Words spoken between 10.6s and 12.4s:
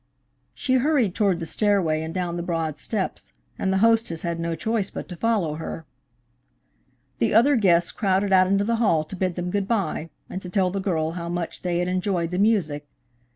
the girl how much they had enjoyed the